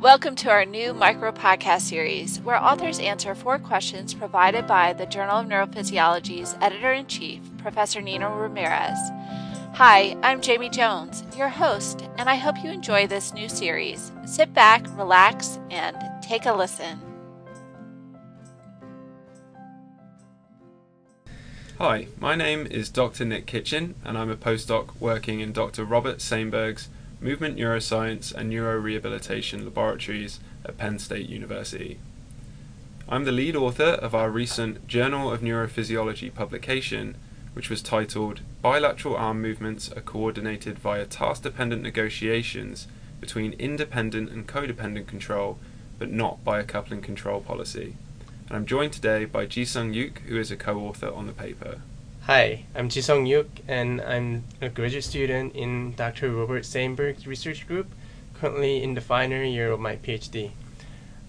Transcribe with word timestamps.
Welcome 0.00 0.34
to 0.36 0.48
our 0.48 0.64
new 0.64 0.94
micro 0.94 1.30
podcast 1.30 1.82
series, 1.82 2.40
where 2.40 2.56
authors 2.56 2.98
answer 3.00 3.34
four 3.34 3.58
questions 3.58 4.14
provided 4.14 4.66
by 4.66 4.94
the 4.94 5.04
Journal 5.04 5.40
of 5.40 5.46
Neurophysiology's 5.46 6.56
editor 6.62 6.94
in 6.94 7.06
chief, 7.06 7.42
Professor 7.58 8.00
Nino 8.00 8.34
Ramirez. 8.34 8.96
Hi, 9.74 10.16
I'm 10.22 10.40
Jamie 10.40 10.70
Jones, 10.70 11.22
your 11.36 11.50
host, 11.50 12.08
and 12.16 12.30
I 12.30 12.36
hope 12.36 12.64
you 12.64 12.70
enjoy 12.70 13.08
this 13.08 13.34
new 13.34 13.46
series. 13.46 14.10
Sit 14.24 14.54
back, 14.54 14.86
relax, 14.96 15.58
and 15.70 15.98
take 16.22 16.46
a 16.46 16.54
listen. 16.54 16.98
Hi, 21.76 22.06
my 22.18 22.34
name 22.34 22.66
is 22.70 22.88
Dr. 22.88 23.26
Nick 23.26 23.44
Kitchen, 23.44 23.96
and 24.02 24.16
I'm 24.16 24.30
a 24.30 24.36
postdoc 24.36 24.98
working 24.98 25.40
in 25.40 25.52
Dr. 25.52 25.84
Robert 25.84 26.22
Sainburg's 26.22 26.88
Movement 27.22 27.58
Neuroscience 27.58 28.34
and 28.34 28.50
Neurorehabilitation 28.50 29.62
Laboratories 29.62 30.40
at 30.64 30.78
Penn 30.78 30.98
State 30.98 31.28
University. 31.28 31.98
I'm 33.06 33.24
the 33.24 33.32
lead 33.32 33.54
author 33.54 33.98
of 34.00 34.14
our 34.14 34.30
recent 34.30 34.88
Journal 34.88 35.30
of 35.30 35.42
Neurophysiology 35.42 36.34
publication, 36.34 37.16
which 37.52 37.68
was 37.68 37.82
titled 37.82 38.40
Bilateral 38.62 39.16
Arm 39.16 39.42
Movements 39.42 39.92
are 39.92 40.00
Coordinated 40.00 40.78
via 40.78 41.04
Task 41.04 41.42
Dependent 41.42 41.82
Negotiations 41.82 42.86
between 43.20 43.52
Independent 43.58 44.30
and 44.30 44.46
Codependent 44.46 45.06
Control, 45.06 45.58
but 45.98 46.10
not 46.10 46.42
by 46.42 46.58
a 46.58 46.64
coupling 46.64 47.02
control 47.02 47.42
policy. 47.42 47.96
And 48.48 48.56
I'm 48.56 48.64
joined 48.64 48.94
today 48.94 49.26
by 49.26 49.44
Jisung 49.44 49.92
Yuk, 49.92 50.20
who 50.20 50.38
is 50.38 50.50
a 50.50 50.56
co 50.56 50.78
author 50.78 51.12
on 51.12 51.26
the 51.26 51.34
paper. 51.34 51.82
Hi, 52.24 52.66
I'm 52.74 52.90
Jisung 52.90 53.26
Yuk, 53.26 53.48
and 53.66 53.98
I'm 54.02 54.44
a 54.60 54.68
graduate 54.68 55.04
student 55.04 55.56
in 55.56 55.94
Dr. 55.94 56.30
Robert 56.30 56.66
Sainburg's 56.66 57.26
research 57.26 57.66
group, 57.66 57.86
currently 58.34 58.82
in 58.82 58.92
the 58.92 59.00
final 59.00 59.42
year 59.42 59.72
of 59.72 59.80
my 59.80 59.96
PhD. 59.96 60.50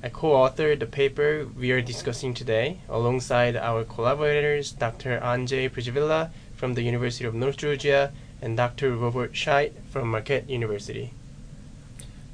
I 0.03 0.09
co-authored 0.09 0.79
the 0.79 0.85
paper 0.85 1.47
we 1.57 1.71
are 1.71 1.81
discussing 1.81 2.33
today 2.33 2.79
alongside 2.89 3.55
our 3.55 3.85
collaborators 3.85 4.73
Dr. 4.73 5.17
Andrzej 5.21 5.69
Przybyla 5.71 6.29
from 6.57 6.73
the 6.73 6.83
University 6.83 7.23
of 7.23 7.33
North 7.33 7.57
Georgia 7.57 8.11
and 8.41 8.57
Dr. 8.57 8.93
Robert 8.93 9.31
Scheidt 9.31 9.71
from 9.89 10.11
Marquette 10.11 10.49
University. 10.49 11.13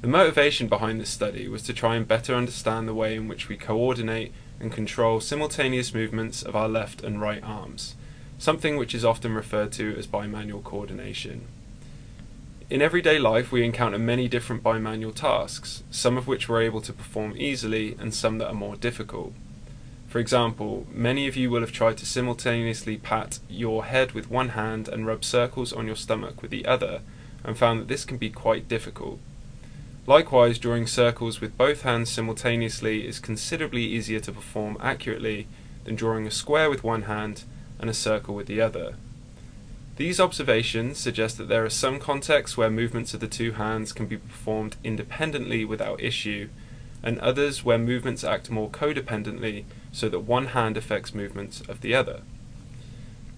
The 0.02 0.08
motivation 0.08 0.66
behind 0.66 1.00
this 1.00 1.10
study 1.10 1.46
was 1.46 1.62
to 1.62 1.72
try 1.72 1.94
and 1.94 2.08
better 2.08 2.34
understand 2.34 2.88
the 2.88 2.94
way 2.94 3.14
in 3.14 3.28
which 3.28 3.48
we 3.48 3.56
coordinate 3.56 4.32
and 4.58 4.72
control 4.72 5.20
simultaneous 5.20 5.94
movements 5.94 6.42
of 6.42 6.56
our 6.56 6.68
left 6.68 7.04
and 7.04 7.20
right 7.20 7.42
arms 7.44 7.94
something 8.38 8.76
which 8.76 8.94
is 8.94 9.04
often 9.04 9.34
referred 9.34 9.72
to 9.72 9.94
as 9.96 10.06
bimanual 10.06 10.62
coordination. 10.62 11.46
In 12.70 12.80
everyday 12.80 13.18
life, 13.18 13.50
we 13.50 13.64
encounter 13.64 13.98
many 13.98 14.28
different 14.28 14.62
bimanual 14.62 15.14
tasks, 15.14 15.82
some 15.90 16.16
of 16.16 16.28
which 16.28 16.48
we're 16.48 16.62
able 16.62 16.82
to 16.82 16.92
perform 16.92 17.34
easily 17.36 17.96
and 17.98 18.14
some 18.14 18.38
that 18.38 18.48
are 18.48 18.54
more 18.54 18.76
difficult. 18.76 19.32
For 20.06 20.18
example, 20.18 20.86
many 20.90 21.26
of 21.26 21.36
you 21.36 21.50
will 21.50 21.60
have 21.60 21.72
tried 21.72 21.98
to 21.98 22.06
simultaneously 22.06 22.96
pat 22.96 23.40
your 23.48 23.86
head 23.86 24.12
with 24.12 24.30
one 24.30 24.50
hand 24.50 24.88
and 24.88 25.06
rub 25.06 25.24
circles 25.24 25.72
on 25.72 25.86
your 25.86 25.96
stomach 25.96 26.40
with 26.40 26.50
the 26.50 26.64
other, 26.66 27.00
and 27.44 27.58
found 27.58 27.80
that 27.80 27.88
this 27.88 28.04
can 28.04 28.18
be 28.18 28.30
quite 28.30 28.68
difficult. 28.68 29.18
Likewise, 30.06 30.58
drawing 30.58 30.86
circles 30.86 31.40
with 31.40 31.58
both 31.58 31.82
hands 31.82 32.10
simultaneously 32.10 33.06
is 33.06 33.18
considerably 33.18 33.82
easier 33.82 34.20
to 34.20 34.32
perform 34.32 34.78
accurately 34.80 35.46
than 35.84 35.94
drawing 35.94 36.26
a 36.26 36.30
square 36.30 36.70
with 36.70 36.84
one 36.84 37.02
hand 37.02 37.44
and 37.78 37.88
a 37.88 37.94
circle 37.94 38.34
with 38.34 38.46
the 38.46 38.60
other. 38.60 38.94
These 39.96 40.20
observations 40.20 40.98
suggest 40.98 41.38
that 41.38 41.48
there 41.48 41.64
are 41.64 41.70
some 41.70 41.98
contexts 41.98 42.56
where 42.56 42.70
movements 42.70 43.14
of 43.14 43.20
the 43.20 43.26
two 43.26 43.52
hands 43.52 43.92
can 43.92 44.06
be 44.06 44.16
performed 44.16 44.76
independently 44.84 45.64
without 45.64 46.00
issue, 46.00 46.48
and 47.02 47.18
others 47.18 47.64
where 47.64 47.78
movements 47.78 48.22
act 48.22 48.50
more 48.50 48.70
codependently 48.70 49.64
so 49.90 50.08
that 50.08 50.20
one 50.20 50.46
hand 50.46 50.76
affects 50.76 51.14
movements 51.14 51.62
of 51.62 51.80
the 51.80 51.94
other. 51.94 52.22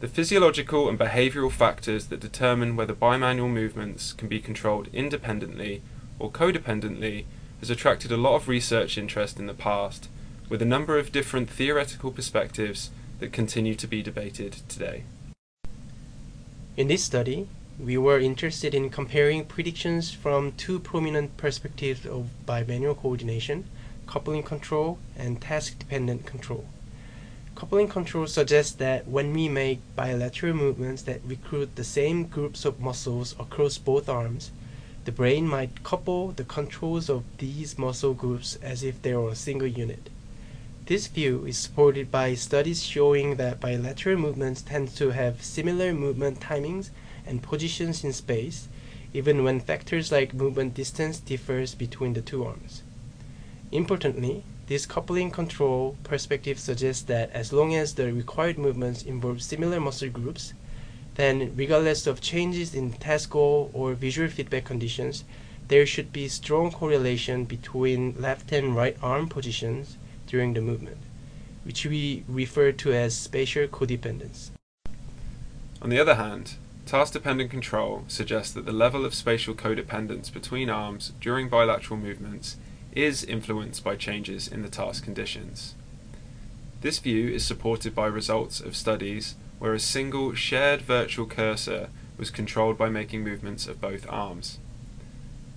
The 0.00 0.08
physiological 0.08 0.88
and 0.88 0.98
behavioral 0.98 1.52
factors 1.52 2.06
that 2.06 2.20
determine 2.20 2.76
whether 2.76 2.94
bimanual 2.94 3.50
movements 3.50 4.12
can 4.12 4.28
be 4.28 4.40
controlled 4.40 4.88
independently 4.92 5.82
or 6.18 6.30
codependently 6.30 7.24
has 7.60 7.70
attracted 7.70 8.10
a 8.10 8.16
lot 8.16 8.36
of 8.36 8.48
research 8.48 8.96
interest 8.96 9.38
in 9.38 9.46
the 9.46 9.54
past, 9.54 10.08
with 10.48 10.60
a 10.60 10.66
number 10.66 10.98
of 10.98 11.12
different 11.12 11.48
theoretical 11.48 12.10
perspectives 12.10 12.90
that 13.20 13.32
continue 13.32 13.74
to 13.74 13.86
be 13.86 14.02
debated 14.02 14.52
today. 14.68 15.04
In 16.76 16.88
this 16.88 17.04
study, 17.04 17.48
we 17.78 17.96
were 17.96 18.18
interested 18.18 18.74
in 18.74 18.90
comparing 18.90 19.44
predictions 19.44 20.12
from 20.12 20.52
two 20.52 20.80
prominent 20.80 21.36
perspectives 21.36 22.04
of 22.04 22.30
bimanual 22.46 22.96
coordination, 22.96 23.64
coupling 24.06 24.42
control 24.42 24.98
and 25.16 25.40
task-dependent 25.40 26.26
control. 26.26 26.64
Coupling 27.54 27.88
control 27.88 28.26
suggests 28.26 28.72
that 28.76 29.06
when 29.06 29.32
we 29.32 29.48
make 29.48 29.80
bilateral 29.94 30.54
movements 30.54 31.02
that 31.02 31.20
recruit 31.24 31.76
the 31.76 31.84
same 31.84 32.24
groups 32.24 32.64
of 32.64 32.80
muscles 32.80 33.34
across 33.38 33.76
both 33.76 34.08
arms, 34.08 34.50
the 35.04 35.12
brain 35.12 35.46
might 35.46 35.82
couple 35.82 36.32
the 36.32 36.44
controls 36.44 37.08
of 37.10 37.24
these 37.38 37.78
muscle 37.78 38.14
groups 38.14 38.56
as 38.62 38.82
if 38.82 39.00
they 39.02 39.14
were 39.14 39.30
a 39.30 39.34
single 39.34 39.68
unit. 39.68 40.08
This 40.90 41.06
view 41.06 41.44
is 41.46 41.56
supported 41.56 42.10
by 42.10 42.34
studies 42.34 42.82
showing 42.82 43.36
that 43.36 43.60
bilateral 43.60 44.18
movements 44.18 44.60
tend 44.60 44.88
to 44.96 45.10
have 45.10 45.40
similar 45.40 45.94
movement 45.94 46.40
timings 46.40 46.90
and 47.24 47.40
positions 47.40 48.02
in 48.02 48.12
space, 48.12 48.66
even 49.14 49.44
when 49.44 49.60
factors 49.60 50.10
like 50.10 50.34
movement 50.34 50.74
distance 50.74 51.20
differs 51.20 51.76
between 51.76 52.14
the 52.14 52.20
two 52.20 52.44
arms. 52.44 52.82
Importantly, 53.70 54.42
this 54.66 54.84
coupling 54.84 55.30
control 55.30 55.96
perspective 56.02 56.58
suggests 56.58 57.04
that 57.04 57.30
as 57.30 57.52
long 57.52 57.72
as 57.72 57.94
the 57.94 58.12
required 58.12 58.58
movements 58.58 59.04
involve 59.04 59.42
similar 59.42 59.78
muscle 59.78 60.10
groups, 60.10 60.54
then 61.14 61.52
regardless 61.54 62.08
of 62.08 62.20
changes 62.20 62.74
in 62.74 62.94
task 62.94 63.30
goal 63.30 63.70
or 63.72 63.94
visual 63.94 64.28
feedback 64.28 64.64
conditions, 64.64 65.22
there 65.68 65.86
should 65.86 66.12
be 66.12 66.26
strong 66.26 66.72
correlation 66.72 67.44
between 67.44 68.20
left 68.20 68.50
and 68.50 68.74
right 68.74 68.96
arm 69.00 69.28
positions 69.28 69.96
during 70.30 70.54
the 70.54 70.60
movement, 70.60 71.02
which 71.64 71.84
we 71.84 72.22
refer 72.28 72.70
to 72.70 72.92
as 72.92 73.16
spatial 73.16 73.66
codependence. 73.66 74.50
On 75.82 75.90
the 75.90 75.98
other 75.98 76.14
hand, 76.14 76.54
task 76.86 77.12
dependent 77.12 77.50
control 77.50 78.04
suggests 78.06 78.52
that 78.52 78.64
the 78.64 78.72
level 78.72 79.04
of 79.04 79.12
spatial 79.12 79.54
codependence 79.54 80.32
between 80.32 80.70
arms 80.70 81.12
during 81.20 81.48
bilateral 81.48 81.98
movements 81.98 82.56
is 82.92 83.24
influenced 83.24 83.82
by 83.82 83.96
changes 83.96 84.46
in 84.46 84.62
the 84.62 84.68
task 84.68 85.02
conditions. 85.02 85.74
This 86.80 87.00
view 87.00 87.28
is 87.28 87.44
supported 87.44 87.94
by 87.94 88.06
results 88.06 88.60
of 88.60 88.76
studies 88.76 89.34
where 89.58 89.74
a 89.74 89.80
single 89.80 90.34
shared 90.34 90.80
virtual 90.80 91.26
cursor 91.26 91.88
was 92.16 92.30
controlled 92.30 92.78
by 92.78 92.88
making 92.88 93.24
movements 93.24 93.66
of 93.66 93.80
both 93.80 94.06
arms. 94.08 94.58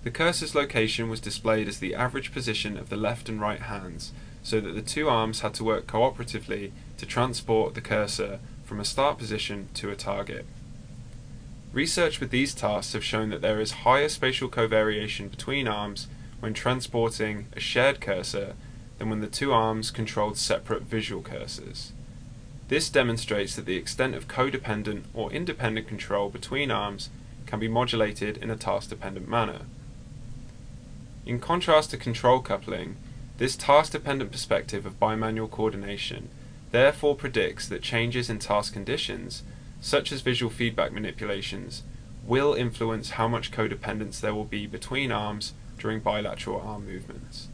The 0.03 0.11
cursor's 0.11 0.53
location 0.53 1.09
was 1.09 1.21
displayed 1.21 1.67
as 1.67 1.79
the 1.79 1.95
average 1.95 2.33
position 2.33 2.77
of 2.77 2.89
the 2.89 2.97
left 2.97 3.29
and 3.29 3.39
right 3.39 3.61
hands 3.61 4.11
so 4.43 4.59
that 4.59 4.75
the 4.75 4.81
two 4.81 5.07
arms 5.07 5.39
had 5.39 5.53
to 5.55 5.63
work 5.63 5.87
cooperatively 5.87 6.71
to 6.97 7.05
transport 7.05 7.73
the 7.73 7.81
cursor 7.81 8.39
from 8.65 8.81
a 8.81 8.85
start 8.85 9.17
position 9.17 9.69
to 9.75 9.89
a 9.89 9.95
target. 9.95 10.45
Research 11.71 12.19
with 12.19 12.29
these 12.29 12.53
tasks 12.53 12.93
have 12.93 13.03
shown 13.03 13.29
that 13.29 13.41
there 13.41 13.61
is 13.61 13.71
higher 13.71 14.09
spatial 14.09 14.49
covariation 14.49 15.31
between 15.31 15.67
arms 15.67 16.07
when 16.41 16.53
transporting 16.53 17.47
a 17.53 17.59
shared 17.61 18.01
cursor 18.01 18.55
than 18.97 19.09
when 19.09 19.21
the 19.21 19.27
two 19.27 19.53
arms 19.53 19.89
controlled 19.89 20.37
separate 20.37 20.83
visual 20.83 21.23
cursors. 21.23 21.91
This 22.67 22.89
demonstrates 22.89 23.55
that 23.55 23.65
the 23.65 23.77
extent 23.77 24.15
of 24.15 24.27
codependent 24.27 25.03
or 25.13 25.31
independent 25.31 25.87
control 25.87 26.29
between 26.29 26.71
arms 26.71 27.09
can 27.45 27.59
be 27.59 27.67
modulated 27.67 28.37
in 28.37 28.49
a 28.49 28.55
task-dependent 28.55 29.27
manner. 29.27 29.61
In 31.25 31.39
contrast 31.39 31.91
to 31.91 31.97
control 31.97 32.41
coupling, 32.41 32.97
this 33.37 33.55
task-dependent 33.55 34.31
perspective 34.31 34.85
of 34.85 34.99
bimanual 34.99 35.49
coordination 35.49 36.29
therefore 36.71 37.15
predicts 37.15 37.67
that 37.67 37.81
changes 37.81 38.29
in 38.29 38.39
task 38.39 38.73
conditions, 38.73 39.43
such 39.79 40.11
as 40.11 40.21
visual 40.21 40.51
feedback 40.51 40.91
manipulations, 40.91 41.83
will 42.25 42.53
influence 42.53 43.11
how 43.11 43.27
much 43.27 43.51
codependence 43.51 44.19
there 44.19 44.33
will 44.33 44.45
be 44.45 44.65
between 44.65 45.11
arms 45.11 45.53
during 45.77 45.99
bilateral 45.99 46.61
arm 46.61 46.85
movements. 46.85 47.47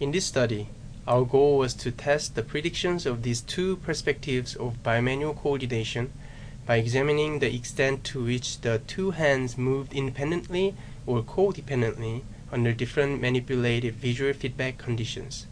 In 0.00 0.10
this 0.10 0.26
study, 0.26 0.68
our 1.06 1.24
goal 1.24 1.56
was 1.56 1.72
to 1.74 1.90
test 1.90 2.34
the 2.34 2.42
predictions 2.42 3.06
of 3.06 3.22
these 3.22 3.40
two 3.40 3.76
perspectives 3.76 4.54
of 4.56 4.82
bimanual 4.82 5.36
coordination 5.36 6.12
by 6.66 6.76
examining 6.76 7.38
the 7.38 7.54
extent 7.54 8.02
to 8.04 8.24
which 8.24 8.60
the 8.62 8.80
two 8.86 9.12
hands 9.12 9.56
moved 9.56 9.92
independently 9.94 10.74
or 11.06 11.22
codependently 11.22 12.22
under 12.52 12.72
different 12.72 13.20
manipulated 13.20 13.94
visual 13.94 14.32
feedback 14.32 14.78
conditions. 14.78 15.46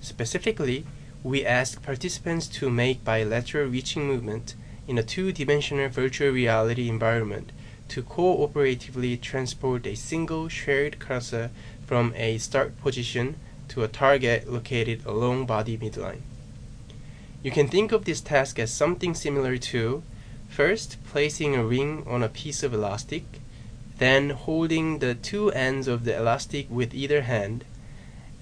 Specifically, 0.00 0.84
we 1.22 1.44
asked 1.44 1.82
participants 1.82 2.46
to 2.46 2.70
make 2.70 3.04
bilateral 3.04 3.68
reaching 3.68 4.06
movement 4.06 4.54
in 4.86 4.98
a 4.98 5.02
two-dimensional 5.02 5.88
virtual 5.88 6.30
reality 6.30 6.88
environment 6.88 7.50
to 7.88 8.02
cooperatively 8.02 9.20
transport 9.20 9.86
a 9.86 9.94
single 9.94 10.48
shared 10.48 10.98
cursor 10.98 11.50
from 11.86 12.12
a 12.16 12.38
start 12.38 12.78
position 12.80 13.36
to 13.68 13.82
a 13.82 13.88
target 13.88 14.50
located 14.50 15.04
along 15.06 15.46
body 15.46 15.76
midline. 15.78 16.20
You 17.42 17.50
can 17.50 17.68
think 17.68 17.92
of 17.92 18.04
this 18.04 18.20
task 18.20 18.58
as 18.58 18.72
something 18.72 19.14
similar 19.14 19.56
to 19.58 20.02
first 20.48 20.96
placing 21.04 21.54
a 21.54 21.64
ring 21.64 22.04
on 22.06 22.22
a 22.22 22.28
piece 22.28 22.62
of 22.62 22.72
elastic, 22.72 23.24
then 24.04 24.30
holding 24.30 24.98
the 24.98 25.14
two 25.14 25.50
ends 25.52 25.88
of 25.88 26.04
the 26.04 26.14
elastic 26.14 26.66
with 26.68 26.92
either 26.92 27.22
hand, 27.22 27.64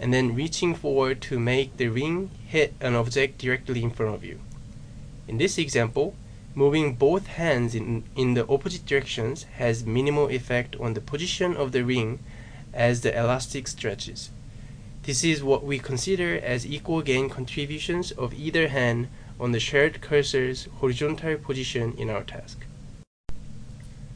and 0.01 0.13
then 0.13 0.35
reaching 0.35 0.75
forward 0.75 1.21
to 1.21 1.39
make 1.39 1.77
the 1.77 1.87
ring 1.87 2.31
hit 2.49 2.75
an 2.81 2.97
object 2.97 3.39
directly 3.39 3.85
in 3.85 3.91
front 3.91 4.13
of 4.13 4.25
you. 4.25 4.41
In 5.29 5.39
this 5.39 5.59
example, 5.59 6.17
moving 6.57 6.97
both 6.97 7.27
hands 7.29 7.77
in, 7.77 8.03
in 8.17 8.35
the 8.35 8.47
opposite 8.49 8.85
directions 8.85 9.45
has 9.59 9.87
minimal 9.87 10.29
effect 10.29 10.75
on 10.81 10.95
the 10.95 11.01
position 11.01 11.57
of 11.57 11.71
the 11.71 11.85
ring 11.85 12.19
as 12.75 13.03
the 13.03 13.17
elastic 13.17 13.69
stretches. 13.69 14.31
This 15.05 15.23
is 15.23 15.45
what 15.45 15.65
we 15.65 15.79
consider 15.79 16.39
as 16.39 16.67
equal 16.67 17.03
gain 17.03 17.29
contributions 17.29 18.11
of 18.11 18.35
either 18.35 18.69
hand 18.69 19.09
on 19.39 19.53
the 19.53 19.61
shared 19.61 20.01
cursor's 20.01 20.69
horizontal 20.81 21.37
position 21.37 21.95
in 21.97 22.11
our 22.11 22.25
task. 22.25 22.67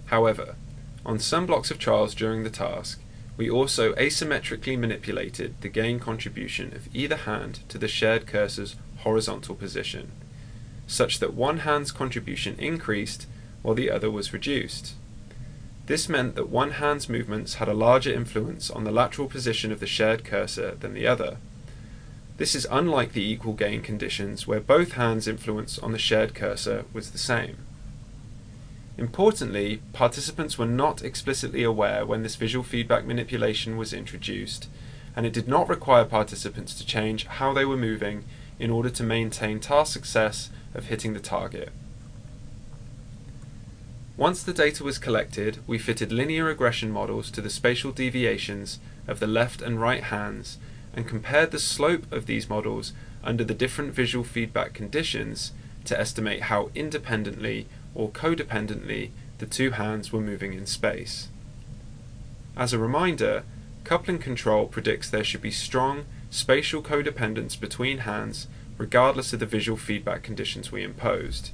However, 0.07 0.57
on 1.07 1.21
some 1.21 1.47
blocks 1.47 1.71
of 1.71 1.79
trials 1.79 2.15
during 2.15 2.43
the 2.43 2.51
task, 2.51 3.01
we 3.37 3.49
also 3.49 3.95
asymmetrically 3.95 4.77
manipulated 4.77 5.55
the 5.61 5.69
gain 5.69 6.01
contribution 6.01 6.75
of 6.75 6.95
either 6.95 7.17
hand 7.17 7.61
to 7.69 7.79
the 7.79 7.89
shared 7.89 8.27
cursor's 8.27 8.75
horizontal 8.99 9.55
position, 9.55 10.11
such 10.87 11.21
that 11.21 11.33
one 11.33 11.59
hand's 11.59 11.93
contribution 11.93 12.57
increased 12.59 13.27
while 13.63 13.75
the 13.75 13.91
other 13.91 14.11
was 14.11 14.33
reduced. 14.33 14.95
This 15.87 16.09
meant 16.09 16.35
that 16.35 16.49
one 16.49 16.73
hand's 16.73 17.09
movements 17.09 17.55
had 17.55 17.69
a 17.69 17.75
larger 17.75 18.13
influence 18.13 18.69
on 18.71 18.83
the 18.83 18.91
lateral 18.91 19.29
position 19.29 19.71
of 19.71 19.79
the 19.79 19.87
shared 19.87 20.25
cursor 20.25 20.75
than 20.75 20.95
the 20.95 21.07
other. 21.07 21.37
This 22.39 22.57
is 22.57 22.67
unlike 22.71 23.13
the 23.13 23.25
equal 23.25 23.53
gain 23.53 23.81
conditions 23.81 24.47
where 24.47 24.61
both 24.61 24.93
hands' 24.93 25.29
influence 25.29 25.79
on 25.79 25.93
the 25.93 25.99
shared 25.99 26.35
cursor 26.35 26.85
was 26.93 27.13
the 27.13 27.19
same. 27.19 27.59
Importantly, 28.99 29.83
participants 29.93 30.57
were 30.57 30.67
not 30.67 31.03
explicitly 31.03 31.63
aware 31.63 32.07
when 32.07 32.23
this 32.23 32.37
visual 32.37 32.65
feedback 32.65 33.05
manipulation 33.05 33.77
was 33.77 33.93
introduced, 33.93 34.69
and 35.15 35.27
it 35.27 35.33
did 35.33 35.49
not 35.49 35.69
require 35.69 36.05
participants 36.05 36.75
to 36.75 36.87
change 36.87 37.27
how 37.27 37.53
they 37.53 37.65
were 37.65 37.77
moving 37.77 38.25
in 38.59 38.71
order 38.71 38.89
to 38.89 39.03
maintain 39.03 39.61
task 39.61 39.93
success 39.93 40.51
of 40.75 40.87
hitting 40.87 41.13
the 41.13 41.21
target. 41.21 41.71
Once 44.17 44.43
the 44.43 44.55
data 44.55 44.83
was 44.83 44.99
collected, 44.99 45.59
we 45.67 45.79
fitted 45.79 46.11
linear 46.11 46.45
regression 46.45 46.91
models 46.91 47.31
to 47.31 47.43
the 47.43 47.51
spatial 47.51 47.93
deviations 47.93 48.79
of 49.07 49.21
the 49.21 49.27
left 49.27 49.61
and 49.61 49.79
right 49.79 50.05
hands 50.05 50.57
and 50.95 51.07
compared 51.07 51.51
the 51.51 51.59
slope 51.59 52.11
of 52.11 52.25
these 52.25 52.49
models 52.49 52.95
under 53.23 53.45
the 53.45 53.53
different 53.53 53.93
visual 53.93 54.25
feedback 54.25 54.73
conditions 54.73 55.53
to 55.85 55.99
estimate 56.01 56.43
how 56.45 56.71
independently 56.75 57.67
or 57.97 58.11
codependently 58.11 59.11
the 59.39 59.47
two 59.47 59.73
hands 59.73 60.13
were 60.13 60.21
moving 60.21 60.53
in 60.53 60.67
space. 60.67 61.29
As 62.57 62.73
a 62.73 62.79
reminder, 62.79 63.43
coupling 63.85 64.19
control 64.19 64.67
predicts 64.67 65.11
there 65.11 65.25
should 65.25 65.43
be 65.43 65.51
strong 65.51 66.05
spatial 66.31 66.83
codependence 66.83 67.59
between 67.59 67.99
hands 67.99 68.47
regardless 68.79 69.33
of 69.33 69.41
the 69.41 69.47
visual 69.47 69.79
feedback 69.79 70.23
conditions 70.23 70.71
we 70.71 70.83
imposed. 70.83 71.51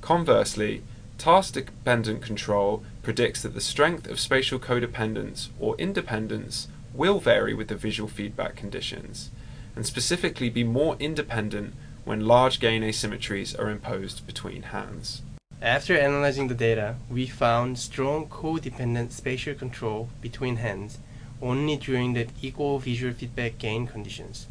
Conversely, 0.00 0.82
Task-dependent 1.18 2.20
control 2.20 2.84
predicts 3.02 3.42
that 3.42 3.54
the 3.54 3.60
strength 3.60 4.06
of 4.06 4.20
spatial 4.20 4.58
codependence 4.58 5.48
or 5.58 5.74
independence 5.78 6.68
will 6.92 7.20
vary 7.20 7.54
with 7.54 7.68
the 7.68 7.74
visual 7.74 8.08
feedback 8.08 8.54
conditions, 8.54 9.30
and 9.74 9.86
specifically 9.86 10.50
be 10.50 10.64
more 10.64 10.96
independent 10.98 11.74
when 12.04 12.26
large 12.26 12.60
gain 12.60 12.82
asymmetries 12.82 13.58
are 13.58 13.70
imposed 13.70 14.26
between 14.26 14.62
hands. 14.62 15.22
After 15.62 15.96
analyzing 15.96 16.48
the 16.48 16.54
data, 16.54 16.96
we 17.10 17.26
found 17.26 17.78
strong 17.78 18.26
codependent 18.26 19.12
spatial 19.12 19.54
control 19.54 20.10
between 20.20 20.56
hands 20.56 20.98
only 21.40 21.78
during 21.78 22.12
the 22.12 22.28
equal 22.42 22.78
visual 22.78 23.14
feedback 23.14 23.56
gain 23.56 23.86
conditions. 23.86 24.46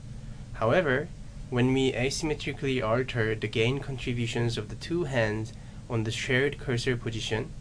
However, 0.53 1.07
when 1.51 1.73
we 1.75 1.91
asymmetrically 1.91 2.83
alter 2.83 3.35
the 3.35 3.47
gain 3.47 3.79
contributions 3.79 4.57
of 4.57 4.69
the 4.69 4.75
two 4.75 5.03
hands 5.03 5.53
on 5.91 6.05
the 6.05 6.11
shared 6.11 6.57
cursor 6.57 6.97
position, 6.97 7.51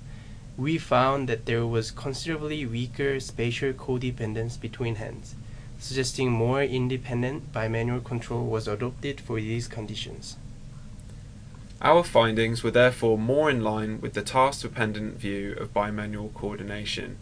we 0.57 0.79
found 0.79 1.29
that 1.29 1.45
there 1.45 1.67
was 1.67 1.91
considerably 1.91 2.65
weaker 2.65 3.21
spatial 3.21 3.75
codependence 3.75 4.59
between 4.59 4.95
hands, 4.95 5.35
suggesting 5.79 6.31
more 6.33 6.63
independent 6.63 7.53
bimanual 7.53 8.03
control 8.03 8.47
was 8.47 8.67
adopted 8.67 9.21
for 9.21 9.39
these 9.39 9.69
conditions. 9.69 10.37
Our 11.85 12.03
findings 12.03 12.63
were 12.63 12.71
therefore 12.71 13.19
more 13.19 13.51
in 13.51 13.63
line 13.63 14.01
with 14.01 14.15
the 14.15 14.23
task-dependent 14.23 15.19
view 15.19 15.53
of 15.61 15.75
bimanual 15.75 16.33
coordination, 16.33 17.19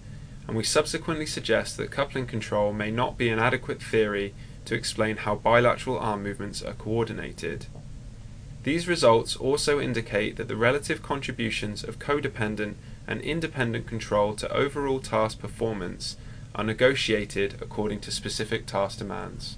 and 0.47 0.57
we 0.57 0.63
subsequently 0.63 1.27
suggest 1.27 1.77
that 1.77 1.91
coupling 1.91 2.29
control 2.29 2.73
may 2.73 2.93
not 2.93 3.19
be 3.19 3.29
an 3.29 3.41
adequate 3.41 3.83
theory 3.83 4.35
to 4.67 4.77
explain 4.77 5.17
how 5.17 5.35
bilateral 5.35 5.99
arm 5.99 6.23
movements 6.23 6.63
are 6.63 6.75
coordinated. 6.75 7.67
These 8.63 8.87
results 8.87 9.35
also 9.35 9.81
indicate 9.81 10.37
that 10.37 10.47
the 10.47 10.55
relative 10.55 11.03
contributions 11.03 11.83
of 11.83 11.99
codependent 11.99 12.75
and 13.09 13.21
independent 13.21 13.89
control 13.89 14.33
to 14.35 14.53
overall 14.53 15.01
task 15.01 15.41
performance 15.41 16.17
are 16.55 16.63
negotiated 16.63 17.57
according 17.61 17.99
to 18.03 18.13
specific 18.13 18.67
task 18.67 18.99
demands. 18.99 19.57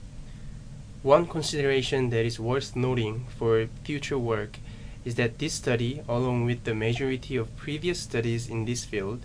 One 1.02 1.26
consideration 1.26 2.08
that 2.08 2.24
is 2.24 2.40
worth 2.40 2.74
noting 2.74 3.26
for 3.36 3.68
future 3.84 4.18
work 4.18 4.60
is 5.04 5.16
that 5.16 5.38
this 5.38 5.54
study, 5.54 6.02
along 6.08 6.44
with 6.44 6.64
the 6.64 6.74
majority 6.74 7.36
of 7.36 7.56
previous 7.56 8.00
studies 8.00 8.48
in 8.48 8.64
this 8.64 8.84
field, 8.84 9.20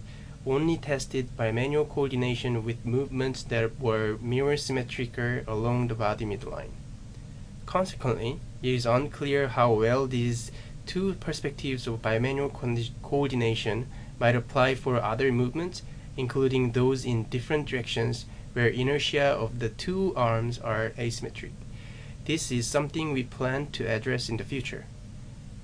only 0.45 0.77
tested 0.77 1.29
bimanual 1.37 1.87
coordination 1.87 2.63
with 2.63 2.85
movements 2.85 3.43
that 3.43 3.79
were 3.79 4.17
mirror 4.21 4.57
symmetrical 4.57 5.41
along 5.47 5.87
the 5.87 5.95
body 5.95 6.25
midline. 6.25 6.71
Consequently, 7.65 8.39
it 8.61 8.69
is 8.69 8.85
unclear 8.85 9.49
how 9.49 9.73
well 9.73 10.07
these 10.07 10.51
two 10.85 11.13
perspectives 11.15 11.87
of 11.87 12.01
bimanual 12.01 12.51
coordination 13.03 13.87
might 14.19 14.35
apply 14.35 14.75
for 14.75 15.01
other 15.01 15.31
movements, 15.31 15.83
including 16.17 16.71
those 16.71 17.05
in 17.05 17.23
different 17.25 17.67
directions 17.67 18.25
where 18.53 18.67
inertia 18.67 19.23
of 19.23 19.59
the 19.59 19.69
two 19.69 20.13
arms 20.15 20.57
are 20.59 20.89
asymmetric. 20.97 21.51
This 22.25 22.51
is 22.51 22.65
something 22.65 23.13
we 23.13 23.23
plan 23.23 23.67
to 23.73 23.85
address 23.85 24.29
in 24.29 24.37
the 24.37 24.43
future. 24.43 24.85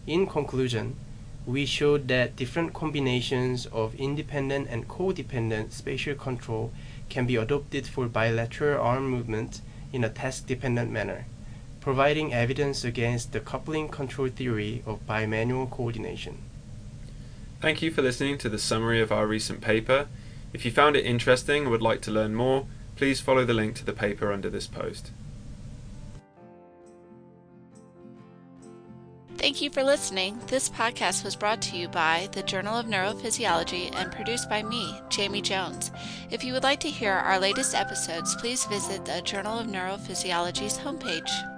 In 0.07 0.27
conclusion, 0.27 0.95
we 1.45 1.65
showed 1.65 2.07
that 2.07 2.35
different 2.35 2.73
combinations 2.73 3.65
of 3.67 3.95
independent 3.95 4.67
and 4.69 4.87
codependent 4.87 5.71
spatial 5.71 6.15
control 6.15 6.71
can 7.09 7.25
be 7.25 7.35
adopted 7.35 7.87
for 7.87 8.07
bilateral 8.07 8.81
arm 8.81 9.07
movement 9.07 9.61
in 9.93 10.03
a 10.03 10.09
task-dependent 10.09 10.91
manner 10.91 11.25
providing 11.85 12.33
evidence 12.33 12.83
against 12.83 13.31
the 13.31 13.39
coupling 13.39 13.87
control 13.87 14.27
theory 14.27 14.81
of 14.87 15.05
bimanual 15.05 15.69
coordination. 15.69 16.35
Thank 17.61 17.83
you 17.83 17.91
for 17.91 18.01
listening 18.01 18.39
to 18.39 18.49
the 18.49 18.57
summary 18.57 18.99
of 19.01 19.11
our 19.11 19.27
recent 19.27 19.61
paper. 19.61 20.07
If 20.51 20.65
you 20.65 20.71
found 20.71 20.95
it 20.95 21.05
interesting 21.05 21.61
and 21.61 21.69
would 21.69 21.83
like 21.83 22.01
to 22.01 22.11
learn 22.11 22.33
more, 22.33 22.65
please 22.95 23.21
follow 23.21 23.45
the 23.45 23.53
link 23.53 23.75
to 23.75 23.85
the 23.85 23.93
paper 23.93 24.33
under 24.33 24.49
this 24.49 24.65
post. 24.65 25.11
Thank 29.37 29.61
you 29.61 29.69
for 29.69 29.83
listening. 29.83 30.39
This 30.47 30.69
podcast 30.69 31.23
was 31.23 31.35
brought 31.35 31.61
to 31.63 31.77
you 31.77 31.87
by 31.87 32.29
the 32.31 32.41
Journal 32.41 32.77
of 32.77 32.87
Neurophysiology 32.87 33.93
and 33.95 34.11
produced 34.11 34.49
by 34.49 34.63
me, 34.63 34.99
Jamie 35.09 35.41
Jones. 35.41 35.91
If 36.31 36.43
you 36.43 36.53
would 36.53 36.63
like 36.63 36.79
to 36.79 36.89
hear 36.89 37.11
our 37.11 37.37
latest 37.37 37.75
episodes, 37.75 38.35
please 38.37 38.65
visit 38.65 39.05
the 39.05 39.21
Journal 39.21 39.59
of 39.59 39.67
Neurophysiology's 39.67 40.77
homepage. 40.77 41.54